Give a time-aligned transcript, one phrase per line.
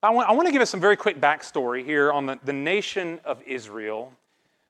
[0.00, 2.52] I want, I want to give us some very quick backstory here on the, the
[2.52, 4.12] nation of Israel.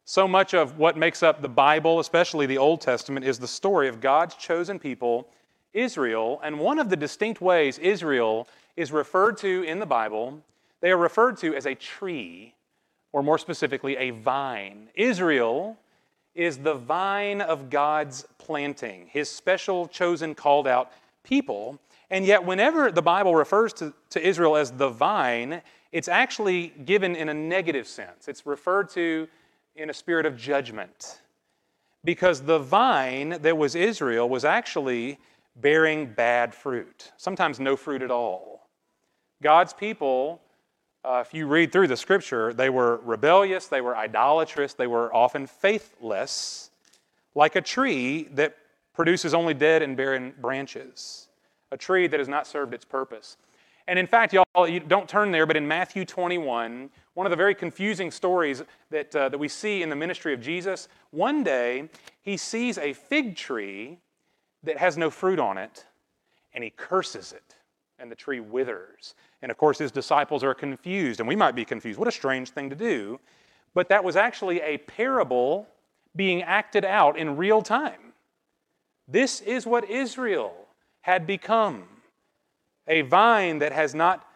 [0.06, 3.88] So much of what makes up the Bible, especially the Old Testament, is the story
[3.88, 5.28] of God's chosen people,
[5.74, 6.40] Israel.
[6.42, 10.40] And one of the distinct ways Israel is referred to in the Bible,
[10.80, 12.54] they are referred to as a tree,
[13.12, 14.88] or more specifically, a vine.
[14.94, 15.76] Israel
[16.34, 20.90] is the vine of God's planting, his special, chosen, called out
[21.22, 21.78] people.
[22.10, 25.60] And yet, whenever the Bible refers to, to Israel as the vine,
[25.92, 28.28] it's actually given in a negative sense.
[28.28, 29.28] It's referred to
[29.76, 31.20] in a spirit of judgment.
[32.04, 35.18] Because the vine that was Israel was actually
[35.56, 38.68] bearing bad fruit, sometimes no fruit at all.
[39.42, 40.40] God's people,
[41.04, 45.14] uh, if you read through the scripture, they were rebellious, they were idolatrous, they were
[45.14, 46.70] often faithless,
[47.34, 48.56] like a tree that
[48.94, 51.27] produces only dead and barren branches
[51.70, 53.36] a tree that has not served its purpose.
[53.88, 57.36] And in fact, y'all, you don't turn there, but in Matthew 21, one of the
[57.36, 61.88] very confusing stories that, uh, that we see in the ministry of Jesus, one day
[62.20, 63.98] he sees a fig tree
[64.62, 65.86] that has no fruit on it,
[66.52, 67.56] and he curses it,
[67.98, 69.14] and the tree withers.
[69.40, 71.98] And of course, his disciples are confused, and we might be confused.
[71.98, 73.18] What a strange thing to do.
[73.72, 75.66] But that was actually a parable
[76.14, 78.12] being acted out in real time.
[79.06, 80.67] This is what Israel
[81.08, 81.84] had become
[82.86, 84.26] a vine that has not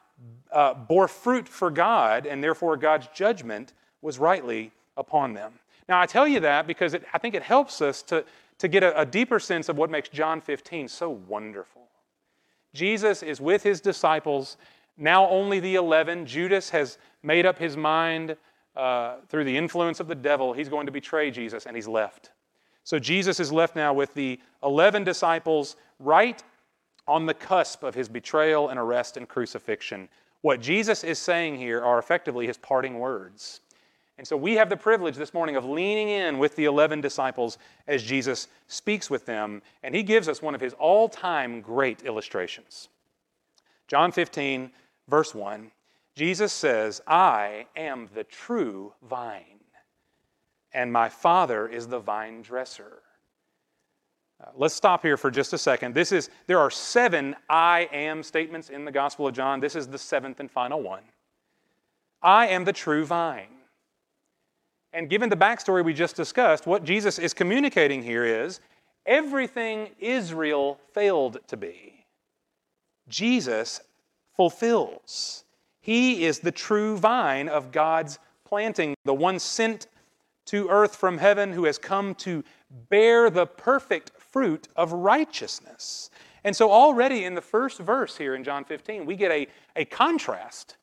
[0.51, 5.53] uh, bore fruit for God, and therefore God's judgment was rightly upon them.
[5.87, 8.25] Now, I tell you that because it, I think it helps us to,
[8.57, 11.83] to get a, a deeper sense of what makes John 15 so wonderful.
[12.73, 14.57] Jesus is with his disciples,
[14.97, 16.25] now only the 11.
[16.25, 18.35] Judas has made up his mind
[18.77, 20.55] uh, through the influence of the devil.
[20.55, 22.31] He's going to betray Jesus, and he's left.
[22.83, 26.43] So Jesus is left now with the 11 disciples right
[27.07, 30.09] on the cusp of his betrayal and arrest and crucifixion.
[30.41, 33.61] What Jesus is saying here are effectively his parting words.
[34.19, 37.59] And so we have the privilege this morning of leaning in with the 11 disciples
[37.89, 42.03] as Jesus speaks with them, and he gives us one of his all time great
[42.03, 42.89] illustrations.
[43.89, 44.71] John 15,
[45.09, 45.71] verse 1,
[46.15, 49.61] Jesus says, I am the true vine,
[50.73, 53.03] and my Father is the vine dresser.
[54.43, 55.95] Uh, let's stop here for just a second.
[55.95, 59.61] This is there are seven I am statements in the Gospel of John.
[59.61, 61.03] This is the seventh and final one.
[62.23, 63.47] I am the true vine.
[64.93, 68.61] And given the backstory we just discussed, what Jesus is communicating here is
[69.07, 72.05] everything Israel failed to be,
[73.09, 73.81] Jesus
[74.37, 75.45] fulfills.
[75.81, 79.87] He is the true vine of God's planting, the one sent
[80.47, 82.45] to earth from heaven who has come to
[82.89, 86.11] bear the perfect fruit of righteousness.
[86.45, 89.85] And so, already in the first verse here in John 15, we get a, a
[89.85, 90.77] contrast.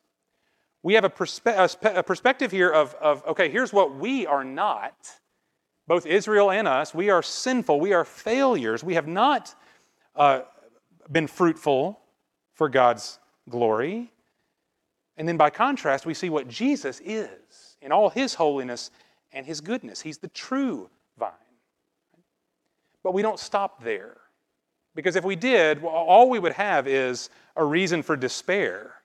[0.83, 4.95] We have a, perspe- a perspective here of, of, okay, here's what we are not,
[5.87, 6.93] both Israel and us.
[6.93, 9.53] We are sinful, we are failures, we have not
[10.15, 10.41] uh,
[11.11, 11.99] been fruitful
[12.53, 14.11] for God's glory.
[15.17, 18.91] And then, by contrast, we see what Jesus is in all his holiness
[19.33, 20.01] and his goodness.
[20.01, 21.33] He's the true vine.
[23.09, 24.17] But we don't stop there.
[24.93, 29.01] Because if we did, all we would have is a reason for despair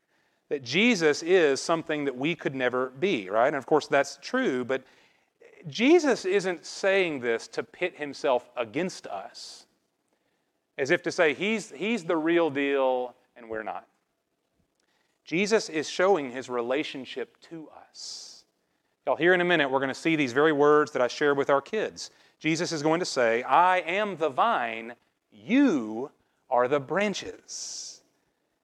[0.51, 3.47] that Jesus is something that we could never be, right?
[3.47, 4.83] And of course, that's true, but
[5.69, 9.65] Jesus isn't saying this to pit himself against us,
[10.77, 13.87] as if to say he's, he's the real deal and we're not.
[15.25, 18.45] Jesus is showing his relationship to us.
[19.07, 21.39] Y'all, here in a minute, we're going to see these very words that I shared
[21.39, 22.11] with our kids.
[22.45, 24.97] Jesus is going to say, I am the vine,
[25.33, 26.11] you
[26.51, 28.03] are the branches.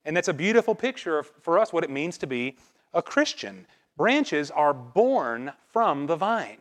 [0.05, 2.59] And that's a beautiful picture of, for us what it means to be
[2.93, 3.65] a Christian.
[3.97, 6.59] Branches are born from the vine.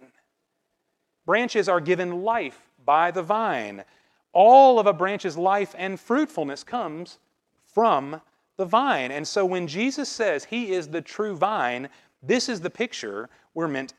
[1.26, 3.84] Branches are given life by the vine.
[4.32, 7.20] All of a branch's life and fruitfulness comes
[7.66, 8.22] from
[8.56, 9.12] the vine.
[9.12, 11.90] And so when Jesus says he is the true vine,
[12.24, 13.94] this is the picture we're meant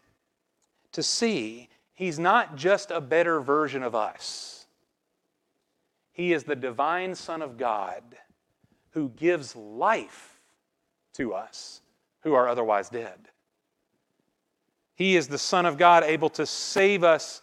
[0.93, 1.69] to see.
[2.01, 4.65] He's not just a better version of us.
[6.13, 8.03] He is the divine Son of God
[8.93, 10.41] who gives life
[11.13, 11.83] to us
[12.23, 13.29] who are otherwise dead.
[14.95, 17.43] He is the Son of God able to save us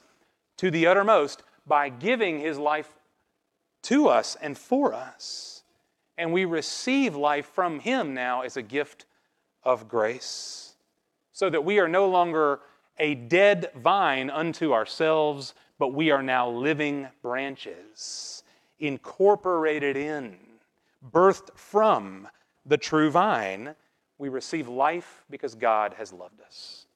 [0.57, 2.89] to the uttermost by giving his life
[3.83, 5.61] to us and for us.
[6.17, 9.05] And we receive life from him now as a gift
[9.63, 10.73] of grace,
[11.31, 12.61] so that we are no longer
[12.99, 18.43] a dead vine unto ourselves, but we are now living branches,
[18.79, 20.37] incorporated in,
[21.11, 22.27] birthed from
[22.65, 23.75] the true vine,
[24.17, 26.87] we receive life because God has loved us.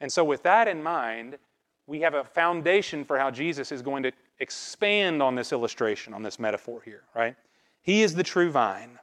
[0.00, 1.38] And so, with that in mind,
[1.86, 6.22] we have a foundation for how Jesus is going to expand on this illustration, on
[6.22, 7.36] this metaphor here, right?
[7.82, 8.98] He is the true vine.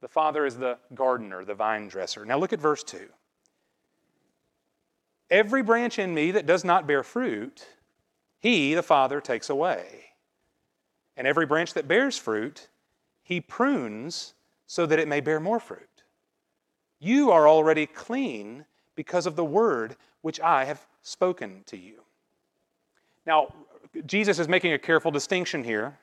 [0.00, 2.24] The Father is the gardener, the vine dresser.
[2.24, 3.08] Now look at verse 2.
[5.30, 7.66] Every branch in me that does not bear fruit,
[8.38, 10.04] he, the Father, takes away.
[11.16, 12.68] And every branch that bears fruit,
[13.22, 14.34] he prunes
[14.66, 15.88] so that it may bear more fruit.
[16.98, 18.64] You are already clean
[18.94, 22.02] because of the word which I have spoken to you.
[23.26, 23.52] Now,
[24.06, 25.98] Jesus is making a careful distinction here.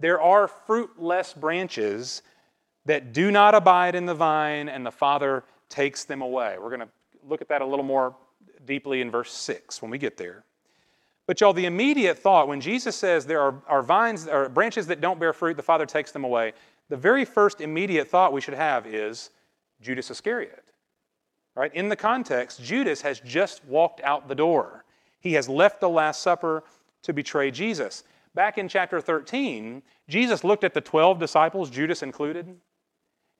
[0.00, 2.22] There are fruitless branches
[2.86, 6.56] that do not abide in the vine, and the Father takes them away.
[6.58, 6.88] We're going to
[7.28, 8.14] look at that a little more
[8.64, 10.44] deeply in verse 6 when we get there.
[11.26, 15.00] But y'all, the immediate thought when Jesus says there are, are vines or branches that
[15.00, 16.54] don't bear fruit, the Father takes them away,
[16.88, 19.30] the very first immediate thought we should have is
[19.80, 20.64] Judas Iscariot.
[21.54, 21.74] Right?
[21.74, 24.84] In the context, Judas has just walked out the door.
[25.20, 26.64] He has left the Last Supper
[27.02, 28.04] to betray Jesus.
[28.34, 32.56] Back in chapter 13, Jesus looked at the 12 disciples, Judas included,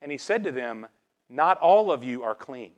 [0.02, 0.86] and he said to them,
[1.30, 2.72] Not all of you are clean.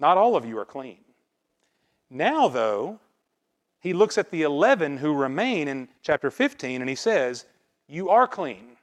[0.00, 0.98] Not all of you are clean.
[2.08, 2.98] Now, though,
[3.80, 7.46] he looks at the 11 who remain in chapter 15 and he says,
[7.86, 8.76] You are clean.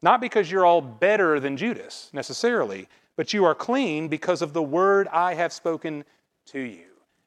[0.00, 4.62] Not because you're all better than Judas necessarily, but you are clean because of the
[4.62, 6.04] word I have spoken
[6.46, 6.86] to you.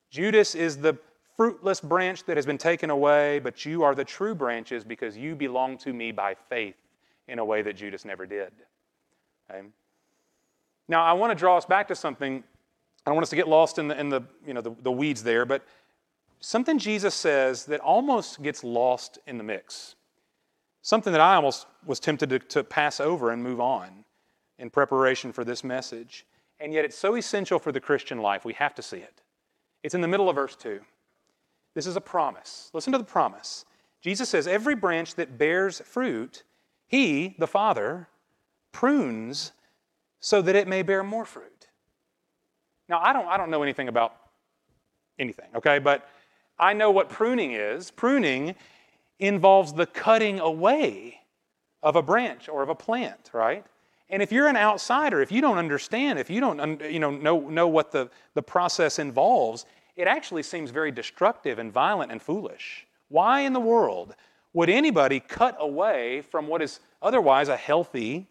[0.10, 0.98] Judas is the
[1.38, 5.36] fruitless branch that has been taken away, but you are the true branches because you
[5.36, 6.76] belong to me by faith
[7.28, 8.52] in a way that Judas never did.
[9.50, 9.68] Okay?
[10.88, 12.44] Now, I want to draw us back to something.
[13.06, 14.92] I don't want us to get lost in the, in the, you know, the, the
[14.92, 15.66] weeds there, but
[16.40, 19.96] something Jesus says that almost gets lost in the mix.
[20.82, 24.06] Something that I almost was tempted to, to pass over and move on
[24.60, 26.26] in preparation for this message.
[26.60, 29.22] And yet it's so essential for the Christian life, we have to see it.
[29.84, 30.80] It's in the middle of verse 2.
[31.74, 32.70] This is a promise.
[32.74, 33.66] Listen to the promise.
[34.02, 36.44] Jesus says, Every branch that bears fruit,
[36.88, 38.08] he, the Father,
[38.72, 39.52] prunes
[40.26, 41.68] so that it may bear more fruit.
[42.90, 44.16] Now, I don't, I don't know anything about
[45.20, 45.78] anything, okay?
[45.78, 46.10] But
[46.58, 47.92] I know what pruning is.
[47.92, 48.56] Pruning
[49.20, 51.20] involves the cutting away
[51.84, 53.64] of a branch or of a plant, right?
[54.10, 57.42] And if you're an outsider, if you don't understand, if you don't you know, know,
[57.42, 62.88] know what the, the process involves, it actually seems very destructive and violent and foolish.
[63.10, 64.16] Why in the world
[64.54, 68.26] would anybody cut away from what is otherwise a healthy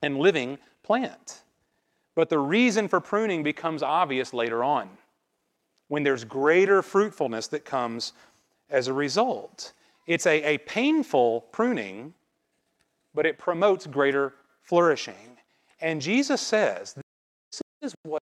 [0.00, 0.56] and living
[0.86, 1.42] plant?
[2.14, 4.88] But the reason for pruning becomes obvious later on
[5.88, 8.12] when there's greater fruitfulness that comes
[8.70, 9.72] as a result.
[10.06, 12.14] It's a, a painful pruning,
[13.14, 15.36] but it promotes greater flourishing.
[15.80, 18.22] And Jesus says, This is what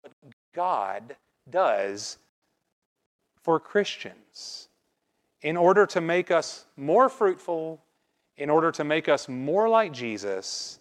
[0.53, 1.15] God
[1.49, 2.17] does
[3.41, 4.67] for Christians
[5.41, 7.81] in order to make us more fruitful,
[8.37, 10.79] in order to make us more like Jesus.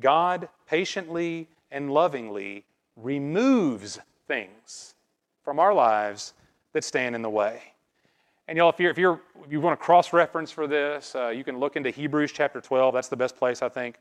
[0.00, 2.64] God patiently and lovingly
[2.96, 4.94] removes things
[5.42, 6.34] from our lives
[6.72, 7.60] that stand in the way.
[8.46, 11.28] And y'all, if, you're, if, you're, if you want to cross reference for this, uh,
[11.28, 12.94] you can look into Hebrews chapter 12.
[12.94, 13.96] That's the best place, I think,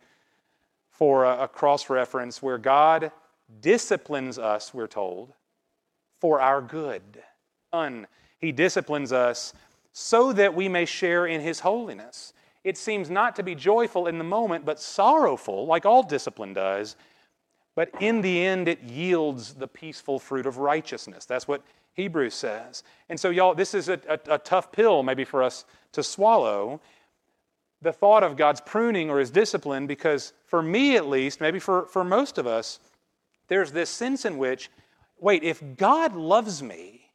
[0.90, 3.12] for a, a cross reference where God
[3.62, 5.34] disciplines us, we're told,
[6.20, 7.02] for our good.
[8.40, 9.54] He disciplines us
[9.92, 12.34] so that we may share in His holiness.
[12.68, 16.98] It seems not to be joyful in the moment, but sorrowful, like all discipline does.
[17.76, 21.24] But in the end, it yields the peaceful fruit of righteousness.
[21.24, 21.62] That's what
[21.94, 22.84] Hebrews says.
[23.08, 26.82] And so, y'all, this is a, a, a tough pill maybe for us to swallow
[27.82, 31.86] the thought of God's pruning or his discipline, because for me at least, maybe for,
[31.86, 32.82] for most of us,
[33.48, 34.70] there's this sense in which,
[35.22, 37.12] wait, if God loves me,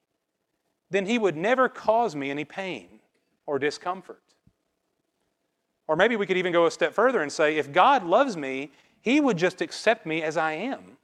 [0.89, 3.01] then he would never cause me any pain
[3.45, 4.23] or discomfort.
[5.89, 8.71] Or maybe we could even go a step further and say, if God loves me,
[9.01, 10.97] he would just accept me as I am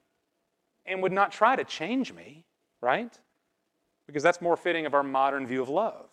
[0.85, 2.45] and would not try to change me,
[2.81, 3.17] right?
[4.07, 6.09] Because that's more fitting of our modern view of love.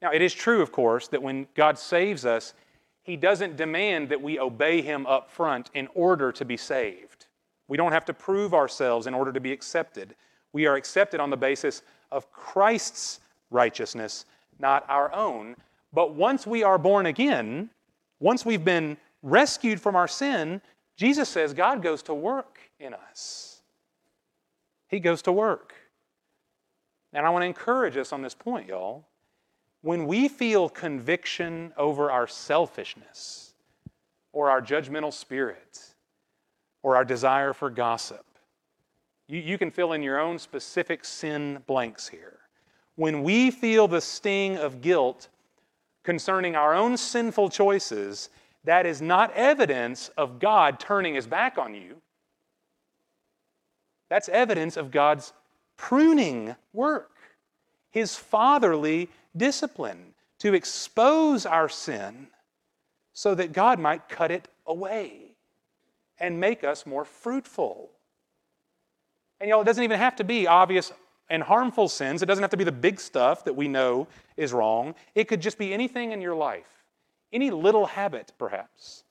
[0.00, 2.54] Now, it is true, of course, that when God saves us,
[3.02, 7.26] he doesn't demand that we obey him up front in order to be saved.
[7.68, 10.14] We don't have to prove ourselves in order to be accepted.
[10.52, 14.24] We are accepted on the basis of Christ's righteousness,
[14.58, 15.56] not our own.
[15.92, 17.70] But once we are born again,
[18.18, 20.60] once we've been rescued from our sin,
[20.96, 23.62] Jesus says God goes to work in us.
[24.88, 25.74] He goes to work.
[27.12, 29.04] And I want to encourage us on this point, y'all.
[29.82, 33.50] When we feel conviction over our selfishness,
[34.32, 35.80] or our judgmental spirit
[36.82, 38.24] or our desire for gossip.
[39.28, 42.38] You, you can fill in your own specific sin blanks here.
[42.96, 45.28] When we feel the sting of guilt
[46.02, 48.30] concerning our own sinful choices,
[48.64, 52.00] that is not evidence of God turning his back on you.
[54.08, 55.32] That's evidence of God's
[55.76, 57.12] pruning work,
[57.90, 62.28] his fatherly discipline to expose our sin
[63.12, 65.36] so that God might cut it away
[66.18, 67.90] and make us more fruitful.
[69.40, 70.92] And know, it doesn't even have to be obvious
[71.30, 72.22] and harmful sins.
[72.22, 74.94] It doesn't have to be the big stuff that we know is wrong.
[75.14, 76.84] It could just be anything in your life,
[77.32, 79.04] any little habit, perhaps,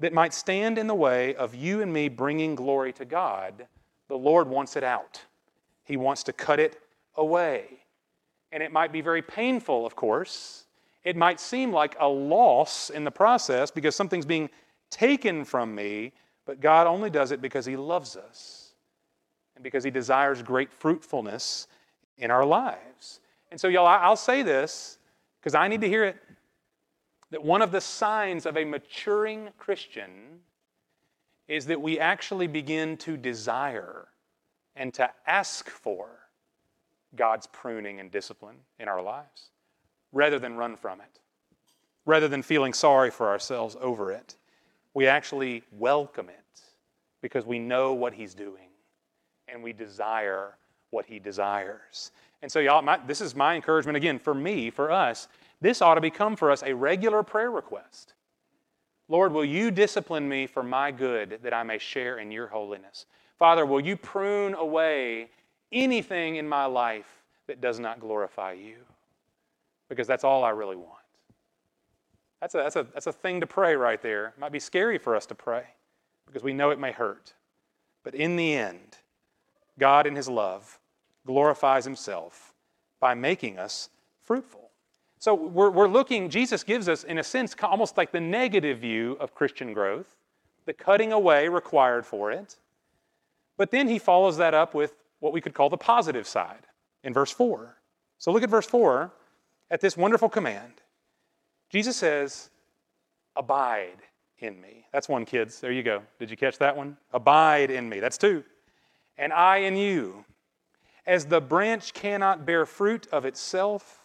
[0.00, 3.68] that might stand in the way of you and me bringing glory to God.
[4.08, 5.22] The Lord wants it out,
[5.84, 6.82] He wants to cut it
[7.14, 7.78] away.
[8.50, 10.66] And it might be very painful, of course.
[11.04, 14.50] It might seem like a loss in the process because something's being
[14.90, 16.12] taken from me,
[16.44, 18.61] but God only does it because He loves us
[19.62, 21.68] because He desires great fruitfulness
[22.18, 23.20] in our lives.
[23.50, 24.98] And so, y'all, I'll say this
[25.40, 26.16] because I need to hear it
[27.30, 30.40] that one of the signs of a maturing Christian
[31.48, 34.08] is that we actually begin to desire
[34.76, 36.08] and to ask for
[37.16, 39.50] God's pruning and discipline in our lives
[40.12, 41.20] rather than run from it,
[42.04, 44.36] rather than feeling sorry for ourselves over it.
[44.94, 46.62] We actually welcome it
[47.22, 48.71] because we know what He's doing
[49.52, 50.56] and we desire
[50.90, 52.10] what He desires.
[52.42, 55.28] And so, y'all, my, this is my encouragement again for me, for us.
[55.60, 58.14] This ought to become for us a regular prayer request.
[59.08, 63.06] Lord, will you discipline me for my good that I may share in your holiness?
[63.38, 65.28] Father, will you prune away
[65.70, 68.76] anything in my life that does not glorify you?
[69.88, 70.98] Because that's all I really want.
[72.40, 74.28] That's a, that's a, that's a thing to pray right there.
[74.28, 75.64] It might be scary for us to pray
[76.26, 77.34] because we know it may hurt.
[78.02, 78.98] But in the end,
[79.82, 80.78] God, in His love,
[81.26, 82.54] glorifies Himself
[83.00, 83.88] by making us
[84.22, 84.70] fruitful.
[85.18, 89.16] So we're, we're looking, Jesus gives us, in a sense, almost like the negative view
[89.18, 90.14] of Christian growth,
[90.66, 92.58] the cutting away required for it.
[93.56, 96.68] But then he follows that up with what we could call the positive side
[97.02, 97.76] in verse 4.
[98.18, 99.10] So look at verse 4
[99.72, 100.74] at this wonderful command.
[101.70, 102.50] Jesus says,
[103.34, 103.98] Abide
[104.38, 104.86] in me.
[104.92, 105.58] That's one, kids.
[105.58, 106.02] There you go.
[106.20, 106.96] Did you catch that one?
[107.12, 107.98] Abide in me.
[107.98, 108.44] That's two.
[109.16, 110.24] And I in you.
[111.06, 114.00] As the branch cannot bear fruit of itself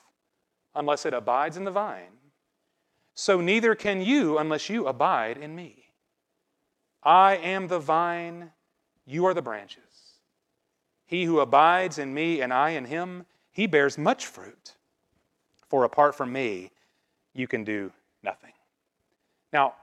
[0.74, 2.18] unless it abides in the vine,
[3.14, 5.92] so neither can you unless you abide in me.
[7.04, 8.52] I am the vine,
[9.06, 9.84] you are the branches.
[11.06, 14.76] He who abides in me and I in him, he bears much fruit.
[15.68, 16.72] For apart from me,
[17.34, 17.92] you can do
[18.24, 18.54] nothing.
[19.54, 19.76] Now,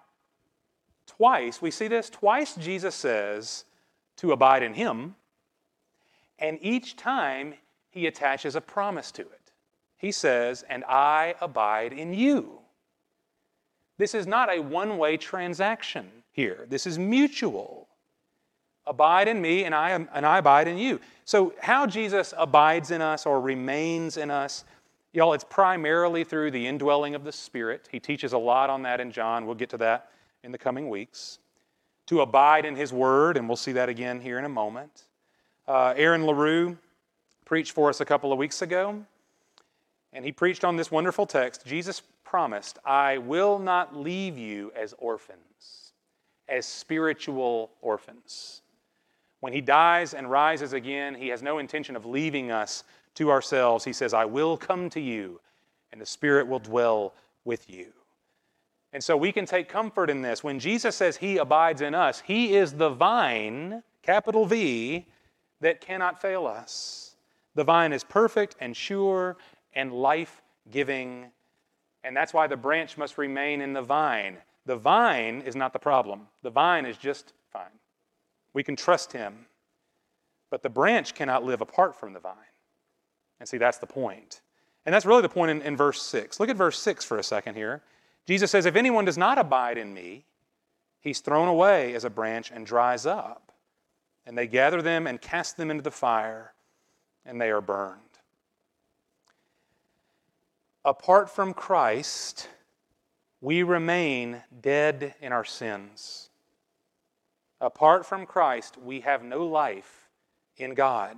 [1.07, 3.64] twice, we see this, twice Jesus says
[4.16, 5.14] to abide in him,
[6.38, 7.54] and each time
[7.90, 9.52] he attaches a promise to it.
[9.97, 12.61] He says, And I abide in you.
[13.97, 17.88] This is not a one way transaction here, this is mutual.
[18.87, 21.00] Abide in me, and I, am, and I abide in you.
[21.25, 24.64] So, how Jesus abides in us or remains in us,
[25.14, 27.88] y'all, it's primarily through the indwelling of the Spirit.
[27.90, 29.47] He teaches a lot on that in John.
[29.47, 30.11] We'll get to that
[30.42, 31.38] in the coming weeks.
[32.08, 35.04] To abide in His Word, and we'll see that again here in a moment.
[35.66, 36.76] Uh, Aaron LaRue
[37.44, 39.04] preached for us a couple of weeks ago,
[40.12, 41.64] and he preached on this wonderful text.
[41.66, 45.92] Jesus promised, I will not leave you as orphans,
[46.49, 48.62] as spiritual orphans.
[49.40, 52.84] When he dies and rises again, he has no intention of leaving us
[53.14, 53.84] to ourselves.
[53.84, 55.40] He says, I will come to you,
[55.92, 57.92] and the Spirit will dwell with you.
[58.94, 60.44] And so we can take comfort in this.
[60.44, 65.04] When Jesus says he abides in us, he is the vine, capital V,
[65.60, 67.16] that cannot fail us.
[67.56, 69.36] The vine is perfect and sure
[69.74, 71.26] and life giving.
[72.04, 74.38] And that's why the branch must remain in the vine.
[74.64, 77.64] The vine is not the problem, the vine is just fine.
[78.52, 79.46] We can trust him.
[80.50, 82.36] But the branch cannot live apart from the vine.
[83.40, 84.40] And see, that's the point.
[84.86, 86.38] And that's really the point in, in verse 6.
[86.38, 87.82] Look at verse 6 for a second here.
[88.26, 90.25] Jesus says, If anyone does not abide in me,
[91.00, 93.52] he's thrown away as a branch and dries up.
[94.26, 96.54] And they gather them and cast them into the fire,
[97.26, 98.00] and they are burned.
[100.85, 102.49] Apart from Christ,
[103.40, 106.31] we remain dead in our sins.
[107.61, 110.09] Apart from Christ, we have no life
[110.57, 111.16] in God,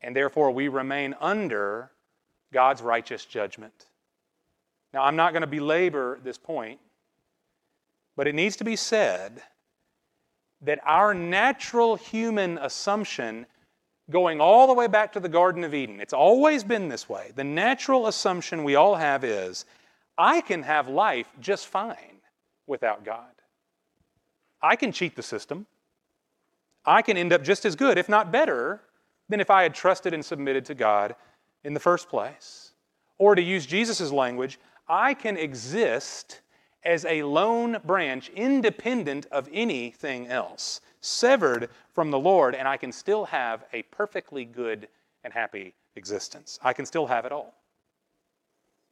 [0.00, 1.90] and therefore we remain under
[2.52, 3.86] God's righteous judgment.
[4.94, 6.80] Now, I'm not going to belabor this point,
[8.16, 9.42] But it needs to be said
[10.62, 13.46] that our natural human assumption,
[14.10, 17.32] going all the way back to the Garden of Eden, it's always been this way.
[17.36, 19.66] The natural assumption we all have is
[20.16, 22.20] I can have life just fine
[22.66, 23.26] without God.
[24.62, 25.66] I can cheat the system.
[26.86, 28.80] I can end up just as good, if not better,
[29.28, 31.14] than if I had trusted and submitted to God
[31.64, 32.72] in the first place.
[33.18, 36.40] Or to use Jesus' language, I can exist
[36.84, 42.92] as a lone branch, independent of anything else, severed from the Lord, and I can
[42.92, 44.88] still have a perfectly good
[45.24, 46.58] and happy existence.
[46.62, 47.54] I can still have it all.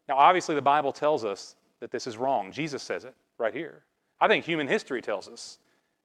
[0.09, 2.51] Now, obviously, the Bible tells us that this is wrong.
[2.51, 3.85] Jesus says it right here.
[4.21, 5.59] I think human history tells us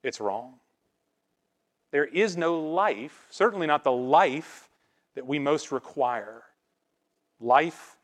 [0.03, 0.55] it's wrong.
[1.91, 4.69] There is no life, certainly not the life
[5.15, 6.43] that we most require
[7.39, 7.98] life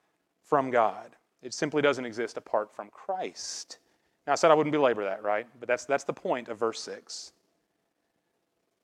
[0.44, 1.16] from God.
[1.46, 3.78] It simply doesn't exist apart from Christ.
[4.26, 5.46] Now, I said I wouldn't belabor that, right?
[5.60, 7.34] But that's, that's the point of verse 6.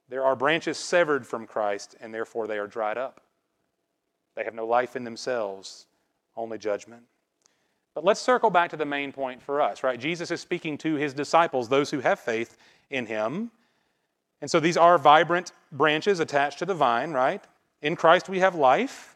[0.09, 3.21] There are branches severed from Christ, and therefore they are dried up.
[4.35, 5.87] They have no life in themselves,
[6.37, 7.01] only judgment.
[7.95, 9.99] But let's circle back to the main point for us, right?
[9.99, 12.57] Jesus is speaking to his disciples, those who have faith
[12.91, 13.49] in him.
[14.39, 17.43] And so these are vibrant branches attached to the vine, right?
[17.81, 19.10] In Christ we have life.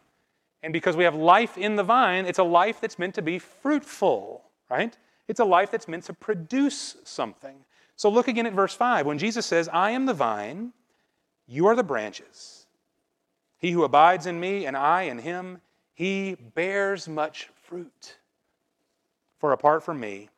[0.65, 3.37] And because we have life in the vine, it's a life that's meant to be
[3.37, 4.97] fruitful, right?
[5.27, 7.55] It's a life that's meant to produce something.
[7.95, 9.05] So look again at verse 5.
[9.05, 10.73] When Jesus says, I am the vine,
[11.47, 12.65] you are the branches.
[13.59, 15.61] He who abides in me and I in him,
[15.93, 18.17] he bears much fruit.
[19.37, 20.29] For apart from me,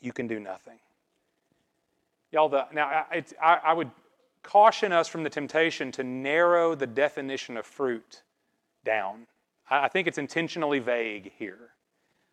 [0.00, 0.78] you can do nothing.
[2.32, 3.90] Y'all, the, now I, I would
[4.42, 8.22] caution us from the temptation to narrow the definition of fruit
[8.86, 9.26] down.
[9.70, 11.70] I think it's intentionally vague here.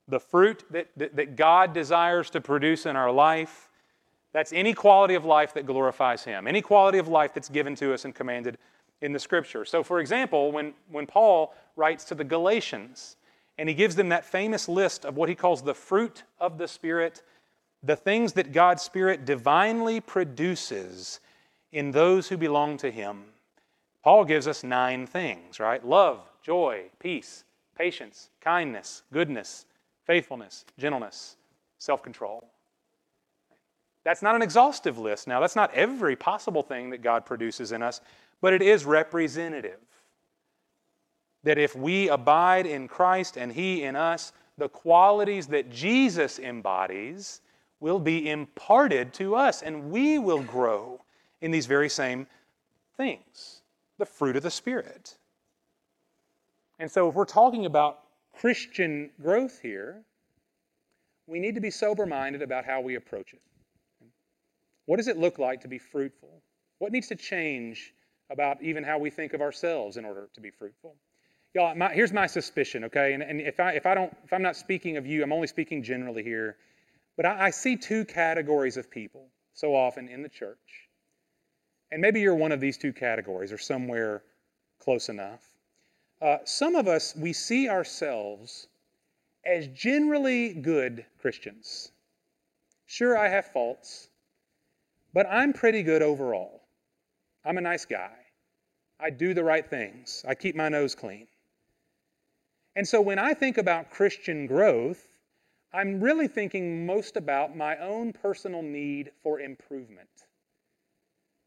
[0.07, 3.69] The fruit that, that, that God desires to produce in our life,
[4.33, 7.93] that's any quality of life that glorifies Him, any quality of life that's given to
[7.93, 8.57] us and commanded
[9.01, 9.65] in the Scripture.
[9.65, 13.15] So, for example, when, when Paul writes to the Galatians,
[13.57, 16.67] and he gives them that famous list of what he calls the fruit of the
[16.67, 17.21] Spirit,
[17.83, 21.19] the things that God's Spirit divinely produces
[21.71, 23.23] in those who belong to Him.
[24.03, 25.85] Paul gives us nine things, right?
[25.85, 27.43] Love, joy, peace,
[27.77, 29.65] patience, kindness, goodness,
[30.05, 31.37] faithfulness, gentleness,
[31.77, 32.45] self control.
[34.03, 35.39] That's not an exhaustive list now.
[35.39, 38.01] That's not every possible thing that God produces in us,
[38.41, 39.79] but it is representative
[41.43, 47.41] that if we abide in Christ and He in us, the qualities that Jesus embodies
[47.79, 51.01] will be imparted to us, and we will grow
[51.41, 52.27] in these very same
[52.95, 53.61] things
[53.97, 55.17] the fruit of the Spirit.
[56.81, 57.99] And so, if we're talking about
[58.33, 60.01] Christian growth here,
[61.27, 63.41] we need to be sober minded about how we approach it.
[64.87, 66.41] What does it look like to be fruitful?
[66.79, 67.93] What needs to change
[68.31, 70.95] about even how we think of ourselves in order to be fruitful?
[71.53, 73.13] Y'all, my, here's my suspicion, okay?
[73.13, 75.45] And, and if I if I don't if I'm not speaking of you, I'm only
[75.45, 76.57] speaking generally here.
[77.15, 80.89] But I, I see two categories of people so often in the church.
[81.91, 84.23] And maybe you're one of these two categories or somewhere
[84.79, 85.50] close enough.
[86.21, 88.67] Uh, some of us, we see ourselves
[89.43, 91.91] as generally good Christians.
[92.85, 94.09] Sure, I have faults,
[95.13, 96.61] but I'm pretty good overall.
[97.43, 98.11] I'm a nice guy.
[98.99, 100.23] I do the right things.
[100.27, 101.27] I keep my nose clean.
[102.75, 105.07] And so when I think about Christian growth,
[105.73, 110.09] I'm really thinking most about my own personal need for improvement.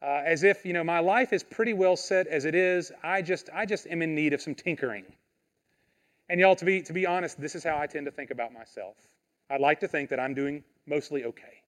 [0.05, 2.91] Uh, as if, you know, my life is pretty well set as it is.
[3.01, 5.05] I just, I just am in need of some tinkering.
[6.29, 8.53] And y'all, to be, to be honest, this is how I tend to think about
[8.53, 8.95] myself.
[9.49, 11.63] I like to think that I'm doing mostly okay.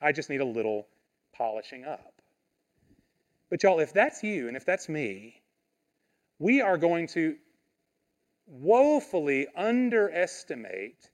[0.00, 0.86] I just need a little
[1.36, 2.14] polishing up.
[3.50, 5.42] But y'all, if that's you and if that's me,
[6.38, 7.36] we are going to
[8.46, 11.10] woefully underestimate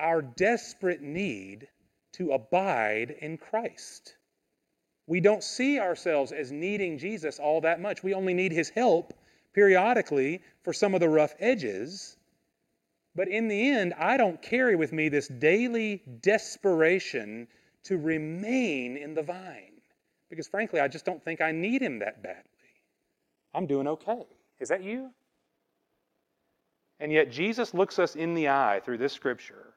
[0.00, 1.68] our desperate need
[2.14, 4.16] to abide in Christ.
[5.06, 8.02] We don't see ourselves as needing Jesus all that much.
[8.02, 9.12] We only need his help
[9.52, 12.16] periodically for some of the rough edges.
[13.14, 17.46] But in the end, I don't carry with me this daily desperation
[17.84, 19.80] to remain in the vine.
[20.30, 22.42] Because frankly, I just don't think I need him that badly.
[23.54, 24.26] I'm doing okay.
[24.58, 25.10] Is that you?
[26.98, 29.74] And yet, Jesus looks us in the eye through this scripture,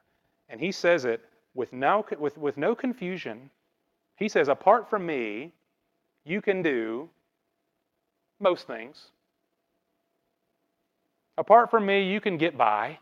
[0.48, 1.20] and he says it
[1.54, 3.50] with no, with, with no confusion.
[4.18, 5.52] He says, Apart from me,
[6.24, 7.08] you can do
[8.40, 9.10] most things.
[11.36, 12.98] Apart from me, you can get by.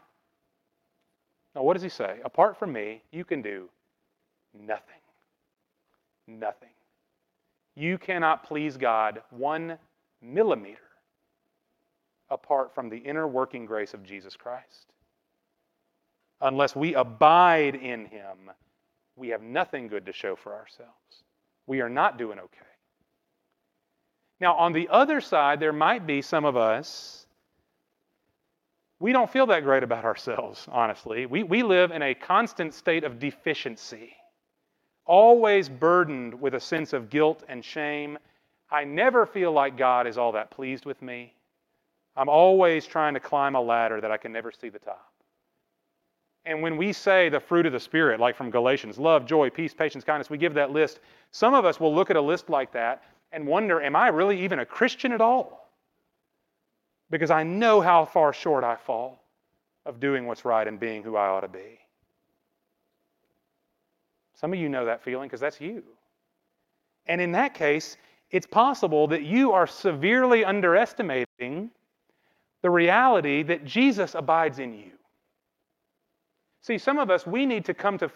[1.55, 2.19] Now, what does he say?
[2.25, 3.69] Apart from me, you can do
[4.55, 5.01] nothing.
[6.27, 6.69] Nothing.
[7.75, 9.79] You cannot please God one
[10.21, 10.81] millimeter
[12.31, 14.93] apart from the inner working grace of Jesus Christ.
[16.41, 18.51] Unless we abide in Him,
[19.17, 20.93] we have nothing good to show for ourselves.
[21.67, 22.61] We are not doing okay.
[24.41, 27.27] Now, on the other side, there might be some of us,
[28.99, 31.27] we don't feel that great about ourselves, honestly.
[31.27, 34.15] We, we live in a constant state of deficiency,
[35.07, 38.19] always burdened with a sense of guilt and shame.
[38.71, 41.35] I never feel like God is all that pleased with me.
[42.17, 45.13] I'm always trying to climb a ladder that I can never see the top.
[46.47, 49.75] And when we say the fruit of the Spirit, like from Galatians, love, joy, peace,
[49.75, 51.01] patience, kindness, we give that list.
[51.33, 54.41] Some of us will look at a list like that and wonder, am I really
[54.45, 55.69] even a Christian at all?
[57.11, 59.21] Because I know how far short I fall
[59.85, 61.81] of doing what's right and being who I ought to be.
[64.35, 65.83] Some of you know that feeling because that's you.
[67.07, 67.97] And in that case,
[68.31, 71.71] it's possible that you are severely underestimating
[72.63, 74.93] the reality that Jesus abides in you.
[76.67, 78.11] See, some of us, we need to come to,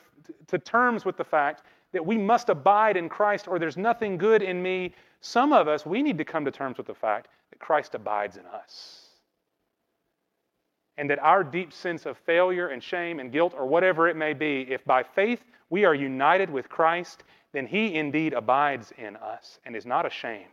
[0.49, 4.43] to terms with the fact that we must abide in Christ or there's nothing good
[4.43, 4.93] in me.
[5.21, 8.39] Some of us, we need to come to terms with the fact that Christ abides
[8.39, 9.07] in us.
[10.99, 14.33] And that our deep sense of failure and shame and guilt, or whatever it may
[14.33, 19.61] be, if by faith we are united with Christ, then He indeed abides in us
[19.65, 20.47] and is not ashamed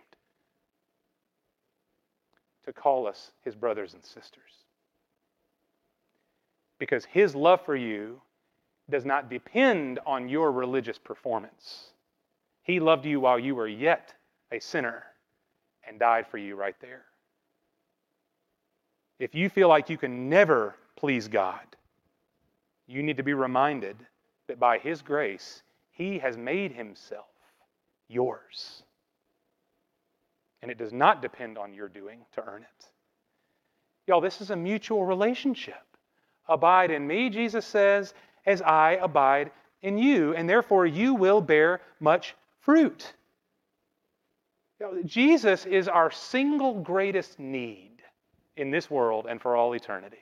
[2.63, 4.66] to call us His brothers and sisters
[6.79, 8.21] because his love for you
[8.89, 11.91] does not depend on your religious performance.
[12.63, 14.13] He loved you while you were yet
[14.51, 15.03] a sinner
[15.87, 17.05] and died for you right there.
[19.19, 21.75] If you feel like you can never please God,
[22.87, 23.97] you need to be reminded
[24.47, 27.25] that by His grace, He has made Himself
[28.07, 28.83] yours.
[30.61, 32.85] And it does not depend on your doing to earn it.
[34.07, 35.87] Y'all, this is a mutual relationship.
[36.47, 38.13] Abide in me, Jesus says,
[38.45, 43.13] as I abide in you, and therefore you will bear much fruit.
[44.79, 48.01] You know, Jesus is our single greatest need
[48.55, 50.17] in this world and for all eternity.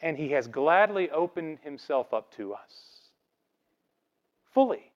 [0.00, 2.96] And he has gladly opened himself up to us
[4.52, 4.90] fully.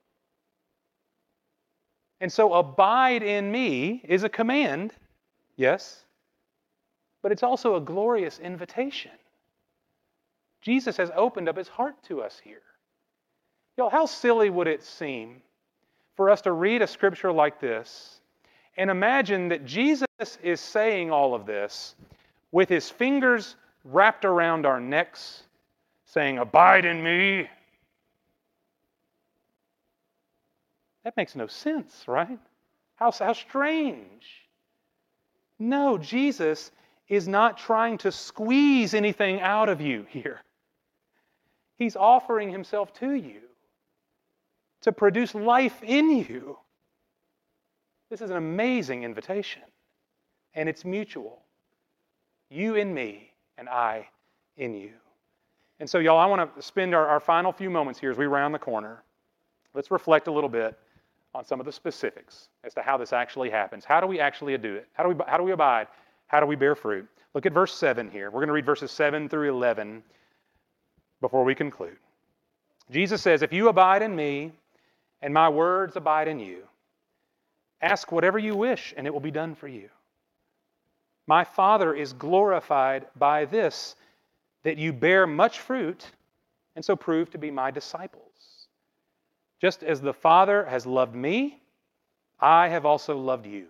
[2.21, 4.93] And so, abide in me is a command,
[5.57, 6.05] yes,
[7.23, 9.13] but it's also a glorious invitation.
[10.63, 12.63] Jesus has opened up his heart to us here.
[13.77, 15.43] Y'all, how silly would it seem
[16.17, 18.21] for us to read a scripture like this
[18.77, 20.07] and imagine that Jesus
[20.43, 21.95] is saying all of this
[22.53, 25.43] with his fingers wrapped around our necks,
[26.07, 27.49] saying, Abide in me.
[31.05, 32.39] That makes no sense, right?
[32.97, 34.27] How, how strange.
[35.59, 36.71] No, Jesus
[37.09, 40.41] is not trying to squeeze anything out of you here.
[41.81, 43.41] He's offering himself to you
[44.83, 46.59] to produce life in you.
[48.11, 49.63] This is an amazing invitation,
[50.55, 51.41] and it's mutual.
[52.51, 54.07] You in me, and I
[54.59, 54.91] in you.
[55.79, 58.27] And so, y'all, I want to spend our, our final few moments here as we
[58.27, 59.03] round the corner.
[59.73, 60.79] Let's reflect a little bit
[61.35, 63.87] on some of the specifics as to how this actually happens.
[63.87, 64.87] How do we actually do it?
[64.93, 65.87] How do we, how do we abide?
[66.27, 67.09] How do we bear fruit?
[67.33, 68.27] Look at verse 7 here.
[68.27, 70.03] We're going to read verses 7 through 11
[71.21, 71.97] before we conclude.
[72.91, 74.53] Jesus says, If you abide in me
[75.23, 76.63] and my words abide in you,
[77.81, 79.89] ask whatever you wish and it will be done for you.
[81.27, 83.95] My Father is glorified by this,
[84.65, 86.05] that you bear much fruit
[86.75, 88.25] and so prove to be my disciples.
[89.61, 91.61] Just as the Father has loved me,
[92.41, 93.67] I have also loved you.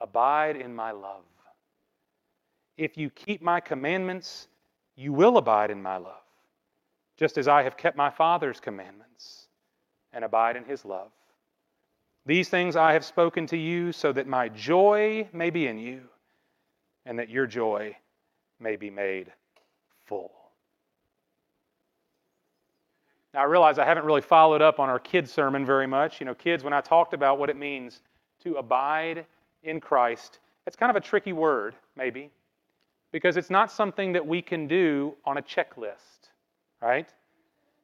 [0.00, 1.22] Abide in my love.
[2.76, 4.46] If you keep my commandments,
[4.98, 6.24] you will abide in my love,
[7.16, 9.46] just as I have kept my Father's commandments
[10.12, 11.12] and abide in his love.
[12.26, 16.00] These things I have spoken to you so that my joy may be in you
[17.06, 17.96] and that your joy
[18.58, 19.32] may be made
[20.06, 20.32] full.
[23.32, 26.18] Now, I realize I haven't really followed up on our kids' sermon very much.
[26.18, 28.02] You know, kids, when I talked about what it means
[28.42, 29.26] to abide
[29.62, 32.30] in Christ, it's kind of a tricky word, maybe
[33.12, 36.30] because it's not something that we can do on a checklist,
[36.82, 37.08] right?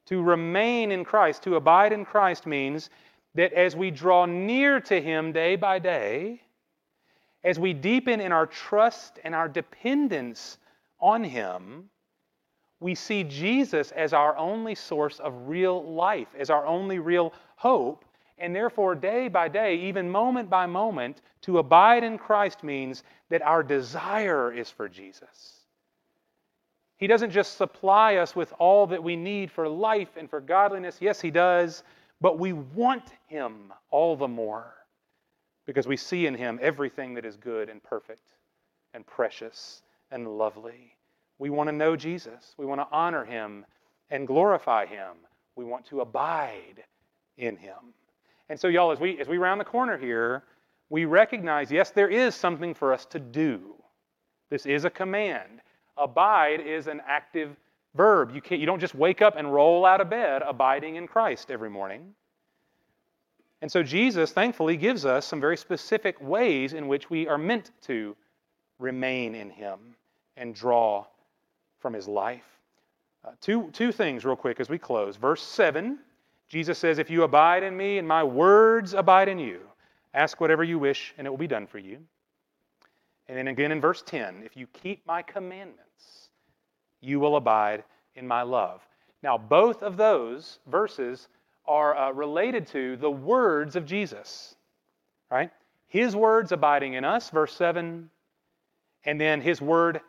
[0.06, 2.90] To remain in Christ, to abide in Christ means
[3.34, 6.40] that as we draw near to Him day by day,
[7.42, 10.58] as we deepen in our trust and our dependence
[11.00, 11.90] on Him,
[12.80, 18.04] we see Jesus as our only source of real life, as our only real hope.
[18.38, 23.42] And therefore, day by day, even moment by moment, to abide in Christ means that
[23.42, 25.60] our desire is for Jesus.
[26.96, 30.98] He doesn't just supply us with all that we need for life and for godliness.
[31.00, 31.82] Yes, He does.
[32.20, 34.74] But we want Him all the more
[35.66, 38.32] because we see in Him everything that is good and perfect
[38.94, 40.96] and precious and lovely.
[41.38, 42.54] We want to know Jesus.
[42.56, 43.66] We want to honor Him
[44.10, 45.16] and glorify Him.
[45.56, 46.84] We want to abide
[47.36, 47.94] in Him.
[48.48, 50.42] And so, y'all, as we, as we round the corner here,
[50.90, 53.74] we recognize yes, there is something for us to do.
[54.50, 55.60] This is a command.
[55.96, 57.56] Abide is an active
[57.94, 58.34] verb.
[58.34, 61.50] You, can't, you don't just wake up and roll out of bed abiding in Christ
[61.50, 62.14] every morning.
[63.62, 67.70] And so Jesus, thankfully, gives us some very specific ways in which we are meant
[67.82, 68.14] to
[68.78, 69.78] remain in Him
[70.36, 71.06] and draw
[71.78, 72.44] from His life.
[73.24, 75.16] Uh, two, two things, real quick, as we close.
[75.16, 75.98] Verse 7,
[76.48, 79.60] Jesus says, If you abide in me and my words abide in you,
[80.12, 81.98] ask whatever you wish and it will be done for you.
[83.28, 86.28] And then again in verse 10, if you keep my commandments,
[87.00, 88.86] you will abide in my love.
[89.22, 91.28] Now, both of those verses
[91.66, 94.54] are uh, related to the words of Jesus,
[95.30, 95.50] right?
[95.86, 98.10] His words abiding in us, verse 7,
[99.06, 100.00] and then his word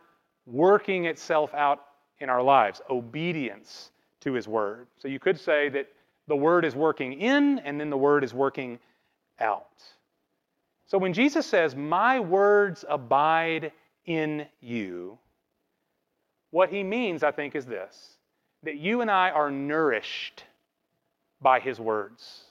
[0.46, 1.80] working itself out
[2.18, 4.86] in our lives, obedience to his word.
[4.98, 5.88] So you could say that
[6.28, 8.78] the word is working in, and then the word is working
[9.38, 9.82] out.
[10.86, 13.72] So when Jesus says, My words abide
[14.06, 15.18] in you,
[16.50, 18.16] what he means, I think, is this
[18.62, 20.44] that you and I are nourished
[21.40, 22.44] by his words,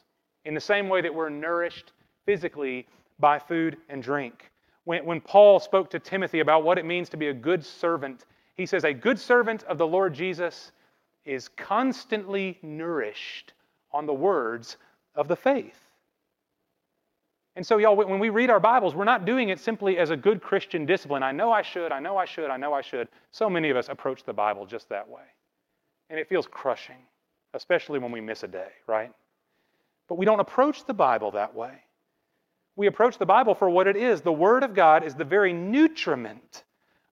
[0.46, 1.92] in the same way that we're nourished
[2.26, 2.88] physically
[3.20, 4.52] by food and drink.
[4.86, 8.26] When, when Paul spoke to Timothy about what it means to be a good servant,
[8.56, 10.72] he says, A good servant of the Lord Jesus
[11.26, 13.54] is constantly nourished
[13.96, 14.78] on the words
[15.16, 15.80] of the faith.
[17.56, 20.18] And so, y'all, when we read our Bibles, we're not doing it simply as a
[20.18, 21.24] good Christian discipline.
[21.24, 23.08] I know I should, I know I should, I know I should.
[23.32, 25.24] So many of us approach the Bible just that way.
[26.10, 26.98] And it feels crushing,
[27.54, 29.12] especially when we miss a day, right?
[30.10, 31.72] But we don't approach the Bible that way.
[32.76, 34.22] We approach the Bible for what it is.
[34.22, 36.66] The Word of God is the very nutriment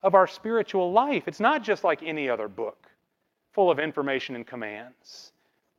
[0.03, 1.23] of our spiritual life.
[1.25, 2.89] It's not just like any other book
[3.53, 5.32] full of information and commands.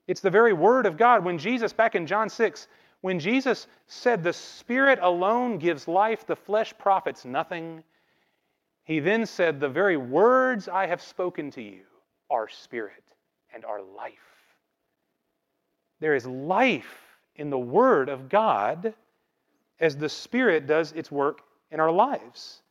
[0.06, 1.24] It's the very Word of God.
[1.24, 2.68] When Jesus, back in John 6,
[3.00, 7.82] when Jesus said, The Spirit alone gives life, the flesh profits nothing,
[8.84, 11.82] he then said, The very words I have spoken to you
[12.30, 13.04] are spirit
[13.52, 14.12] and are life.
[16.00, 16.98] There is life
[17.36, 18.94] in the Word of God
[19.80, 21.40] as the Spirit does its work
[21.70, 22.62] in our lives.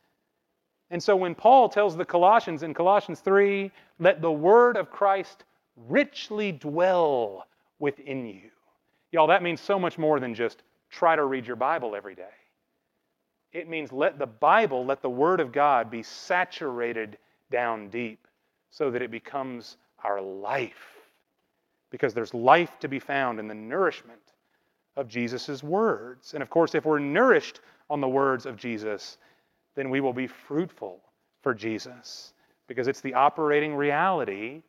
[0.90, 5.44] And so when Paul tells the Colossians in Colossians 3, let the Word of Christ
[5.76, 7.46] richly dwell
[7.78, 8.50] within you.
[9.12, 12.24] Y'all, that means so much more than just try to read your Bible every day.
[13.52, 17.18] It means let the Bible, let the Word of God be saturated
[17.50, 18.26] down deep
[18.70, 20.98] so that it becomes our life.
[21.90, 24.32] Because there's life to be found in the nourishment
[24.96, 26.34] of Jesus' words.
[26.34, 29.18] And of course, if we're nourished on the words of Jesus,
[29.76, 31.00] then we will be fruitful
[31.42, 32.32] for Jesus
[32.66, 34.62] because it's the operating reality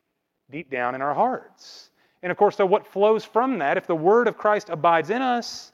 [0.49, 1.89] deep down in our hearts.
[2.23, 5.21] And of course, so what flows from that, if the word of Christ abides in
[5.21, 5.71] us,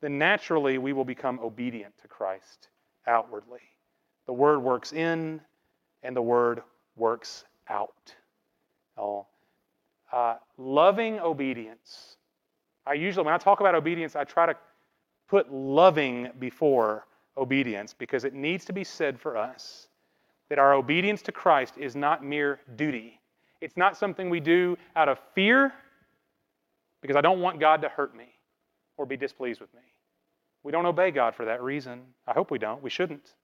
[0.00, 2.68] then naturally we will become obedient to Christ
[3.06, 3.60] outwardly.
[4.26, 5.40] The word works in,
[6.02, 6.62] and the word
[6.96, 8.14] works out.
[8.96, 9.26] Oh,
[10.12, 12.16] uh, loving obedience.
[12.86, 14.56] I usually, when I talk about obedience, I try to
[15.28, 17.06] put loving before
[17.36, 19.88] obedience because it needs to be said for us
[20.48, 23.19] that our obedience to Christ is not mere duty.
[23.60, 25.72] It's not something we do out of fear
[27.02, 28.28] because I don't want God to hurt me
[28.96, 29.80] or be displeased with me.
[30.62, 32.02] We don't obey God for that reason.
[32.26, 32.82] I hope we don't.
[32.82, 33.34] We shouldn't.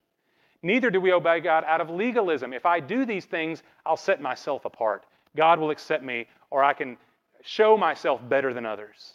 [0.61, 2.53] Neither do we obey God out of legalism.
[2.53, 5.05] If I do these things, I'll set myself apart.
[5.35, 6.97] God will accept me, or I can
[7.43, 9.13] show myself better than others.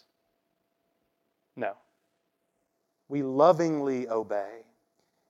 [1.55, 1.73] No.
[3.09, 4.63] We lovingly obey.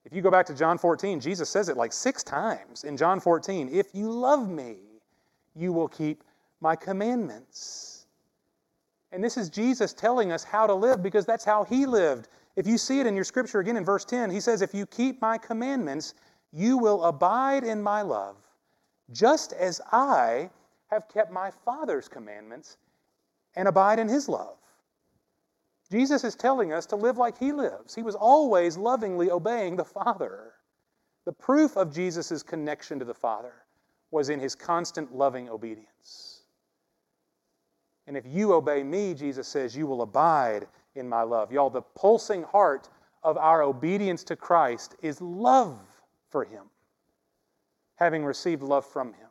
[0.05, 3.19] If you go back to John 14, Jesus says it like six times in John
[3.19, 4.77] 14 If you love me,
[5.56, 6.24] you will keep
[6.62, 8.06] my commandments.
[9.12, 12.30] And this is Jesus telling us how to live because that's how he lived.
[12.56, 14.86] If you see it in your scripture again in verse 10, he says, If you
[14.86, 16.16] keep my commandments,
[16.52, 18.38] you will abide in my love,
[19.12, 20.50] just as I
[20.88, 22.78] have kept my Father's commandments
[23.56, 24.58] and abide in his love.
[25.92, 27.94] Jesus is telling us to live like he lives.
[27.94, 30.54] He was always lovingly obeying the Father.
[31.26, 33.62] The proof of Jesus' connection to the Father
[34.13, 36.43] was in his constant loving obedience.
[38.06, 41.52] And if you obey me, Jesus says, you will abide in my love.
[41.52, 42.89] Y'all, the pulsing heart
[43.23, 45.80] of our obedience to Christ is love
[46.30, 46.65] for him,
[47.95, 49.30] having received love from him.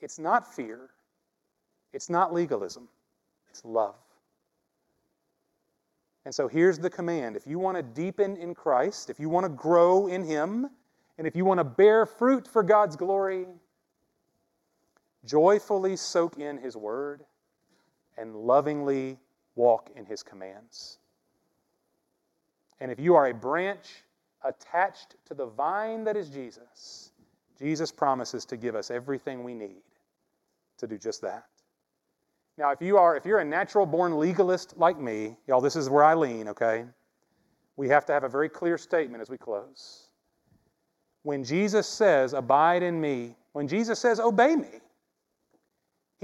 [0.00, 0.88] It's not fear,
[1.92, 2.88] it's not legalism,
[3.50, 3.96] it's love.
[6.24, 9.44] And so here's the command if you want to deepen in Christ, if you want
[9.44, 10.70] to grow in Him,
[11.18, 13.46] and if you want to bear fruit for God's glory,
[15.26, 17.24] joyfully soak in His Word
[18.16, 19.18] and lovingly
[19.54, 20.98] walk in His commands.
[22.80, 24.04] And if you are a branch
[24.42, 27.12] attached to the vine that is Jesus,
[27.58, 29.82] Jesus promises to give us everything we need
[30.78, 31.46] to do just that.
[32.56, 35.88] Now, if you are if you're a natural born legalist like me, y'all, this is
[35.88, 36.84] where I lean, okay?
[37.76, 40.10] We have to have a very clear statement as we close.
[41.22, 44.80] When Jesus says, "Abide in me," when Jesus says, "Obey me,"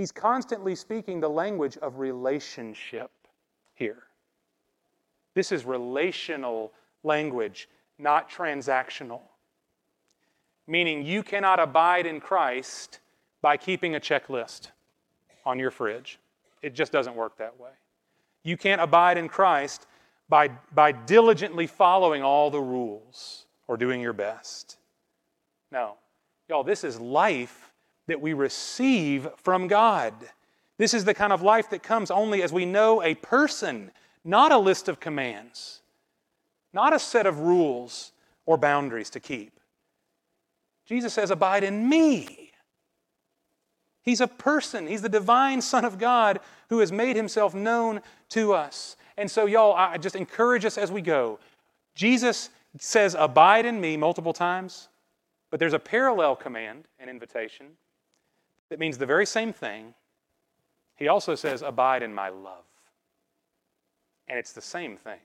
[0.00, 3.10] he's constantly speaking the language of relationship
[3.74, 4.04] here.
[5.34, 6.72] This is relational
[7.04, 9.20] language, not transactional.
[10.66, 13.00] Meaning you cannot abide in Christ
[13.42, 14.70] by keeping a checklist
[15.44, 16.18] on your fridge.
[16.62, 17.70] It just doesn't work that way.
[18.42, 19.86] You can't abide in Christ
[20.30, 24.78] by, by diligently following all the rules or doing your best.
[25.70, 25.96] No.
[26.48, 27.69] Y'all, this is life
[28.10, 30.12] that we receive from God.
[30.78, 33.92] This is the kind of life that comes only as we know a person,
[34.24, 35.80] not a list of commands,
[36.72, 38.10] not a set of rules
[38.46, 39.60] or boundaries to keep.
[40.86, 42.50] Jesus says, Abide in me.
[44.02, 44.88] He's a person.
[44.88, 48.96] He's the divine Son of God who has made himself known to us.
[49.16, 51.38] And so, y'all, I just encourage us as we go.
[51.94, 54.88] Jesus says, Abide in me multiple times,
[55.48, 57.76] but there's a parallel command and invitation
[58.70, 59.94] that means the very same thing.
[60.96, 62.64] He also says, Abide in my love.
[64.28, 65.18] And it's the same thing.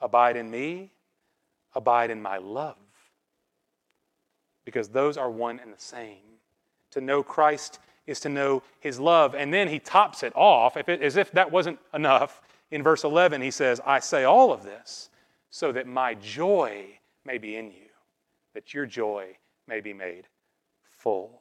[0.00, 0.90] Abide in me,
[1.74, 2.76] abide in my love.
[4.64, 6.18] Because those are one and the same.
[6.92, 9.34] To know Christ is to know his love.
[9.34, 12.42] And then he tops it off, if it, as if that wasn't enough.
[12.70, 15.10] In verse 11, he says, I say all of this
[15.50, 16.86] so that my joy
[17.24, 17.88] may be in you,
[18.54, 19.36] that your joy
[19.68, 20.26] may be made
[20.82, 21.39] full.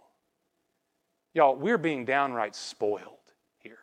[1.40, 3.80] Y'all, we're being downright spoiled here.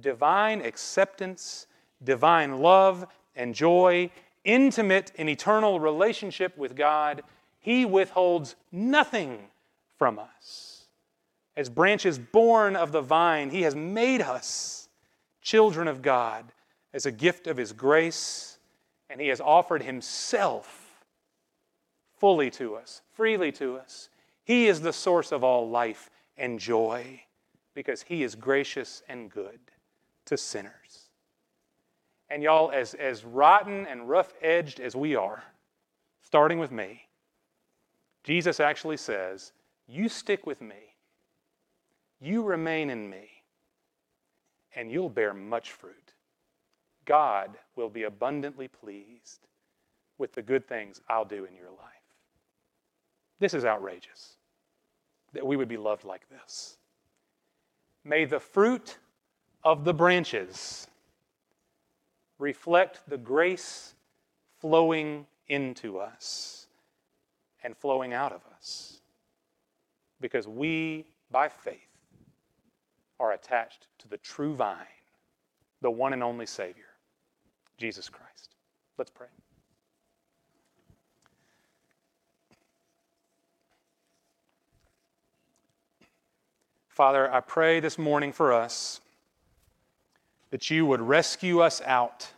[0.00, 1.66] Divine acceptance,
[2.02, 4.10] divine love and joy,
[4.44, 7.22] intimate and eternal relationship with God
[7.66, 9.40] he withholds nothing
[9.98, 10.84] from us.
[11.56, 14.88] As branches born of the vine, He has made us
[15.42, 16.44] children of God
[16.94, 18.58] as a gift of His grace,
[19.10, 21.02] and He has offered Himself
[22.18, 24.10] fully to us, freely to us.
[24.46, 27.20] He is the source of all life and joy
[27.74, 29.58] because He is gracious and good
[30.26, 31.10] to sinners.
[32.30, 35.42] And y'all, as, as rotten and rough edged as we are,
[36.22, 37.08] starting with me,
[38.22, 39.50] Jesus actually says,
[39.88, 40.94] You stick with me,
[42.20, 43.28] you remain in me,
[44.76, 46.14] and you'll bear much fruit.
[47.04, 49.48] God will be abundantly pleased
[50.18, 52.05] with the good things I'll do in your life.
[53.38, 54.36] This is outrageous
[55.32, 56.78] that we would be loved like this.
[58.04, 58.98] May the fruit
[59.64, 60.86] of the branches
[62.38, 63.94] reflect the grace
[64.60, 66.66] flowing into us
[67.62, 69.00] and flowing out of us.
[70.20, 71.76] Because we, by faith,
[73.18, 74.76] are attached to the true vine,
[75.82, 76.84] the one and only Savior,
[77.76, 78.54] Jesus Christ.
[78.98, 79.28] Let's pray.
[86.96, 89.02] Father, I pray this morning for us
[90.48, 92.32] that you would rescue us out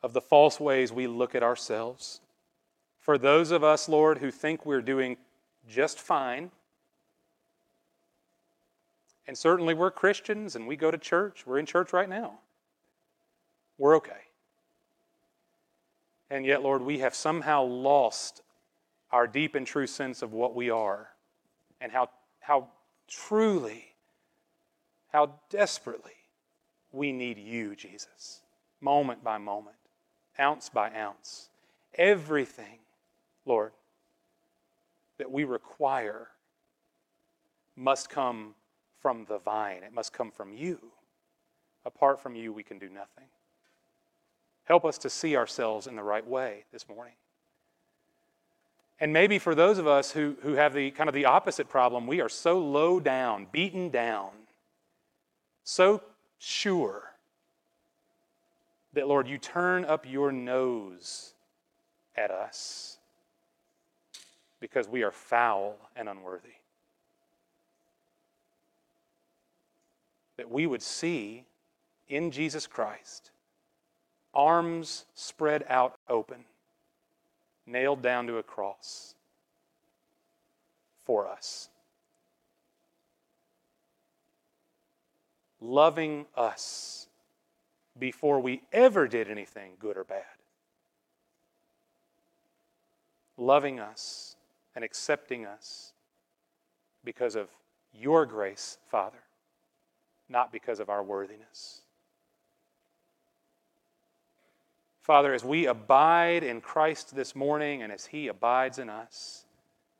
[0.00, 2.20] of the false ways we look at ourselves
[3.00, 5.16] for those of us, Lord, who think we're doing
[5.68, 6.52] just fine,
[9.26, 12.38] and certainly we're Christians and we go to church, we're in church right now,
[13.76, 14.12] we're okay.
[16.30, 18.42] And yet, Lord, we have somehow lost
[19.10, 21.08] our deep and true sense of what we are
[21.80, 22.10] and how,
[22.40, 22.68] how
[23.08, 23.94] truly,
[25.12, 26.12] how desperately
[26.92, 28.40] we need you, Jesus,
[28.80, 29.76] moment by moment,
[30.38, 31.48] ounce by ounce.
[31.94, 32.80] Everything
[33.46, 33.72] Lord,
[35.18, 36.28] that we require
[37.76, 38.54] must come
[39.00, 40.78] from the vine, it must come from you.
[41.84, 43.24] Apart from you, we can do nothing.
[44.64, 47.14] Help us to see ourselves in the right way this morning.
[49.00, 52.06] And maybe for those of us who, who have the kind of the opposite problem,
[52.06, 54.30] we are so low down, beaten down,
[55.64, 56.02] so
[56.38, 57.10] sure
[58.92, 61.32] that, Lord, you turn up your nose
[62.16, 62.98] at us
[64.60, 66.48] because we are foul and unworthy.
[70.36, 71.44] That we would see
[72.08, 73.30] in Jesus Christ
[74.32, 76.44] arms spread out open,
[77.66, 79.14] nailed down to a cross
[81.04, 81.68] for us.
[85.60, 87.08] Loving us
[87.98, 90.24] before we ever did anything good or bad.
[93.36, 94.36] Loving us
[94.74, 95.92] and accepting us
[97.04, 97.48] because of
[97.92, 99.18] your grace, Father,
[100.28, 101.82] not because of our worthiness.
[105.00, 109.44] Father, as we abide in Christ this morning and as He abides in us,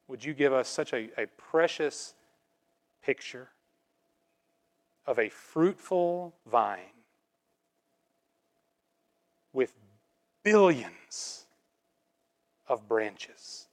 [0.09, 2.14] would you give us such a, a precious
[3.03, 3.48] picture
[5.07, 6.78] of a fruitful vine
[9.53, 9.72] with
[10.42, 11.46] billions
[12.68, 13.66] of branches?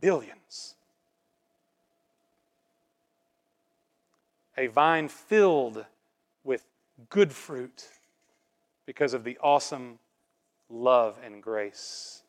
[0.00, 0.76] Billions.
[4.56, 5.84] A vine filled
[6.44, 6.64] with
[7.08, 7.88] good fruit
[8.90, 10.00] because of the awesome
[10.68, 12.24] love and grace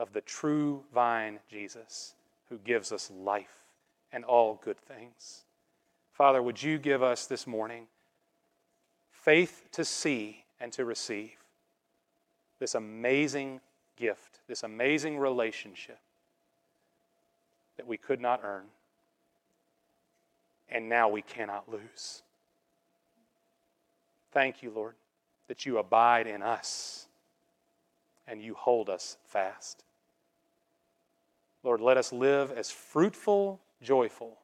[0.00, 2.14] of the true vine, Jesus,
[2.48, 3.62] who gives us life
[4.12, 5.44] and all good things.
[6.12, 7.86] Father, would you give us this morning
[9.12, 11.36] faith to see and to receive
[12.58, 13.60] this amazing
[13.94, 16.00] gift, this amazing relationship
[17.76, 18.64] that we could not earn
[20.68, 22.22] and now we cannot lose.
[24.32, 24.94] Thank you, Lord
[25.48, 27.06] that you abide in us
[28.26, 29.84] and you hold us fast.
[31.64, 34.38] Lord, let us live as fruitful, joyful,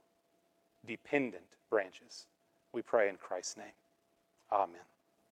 [0.86, 2.26] dependent branches.
[2.72, 3.66] We pray in Christ's name.
[4.50, 4.80] Amen.